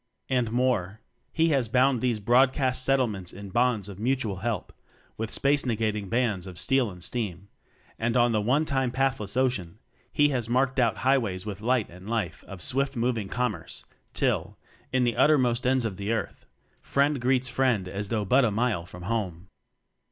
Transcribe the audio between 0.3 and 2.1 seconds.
more, he has bound